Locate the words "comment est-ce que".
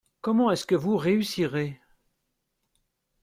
0.21-0.73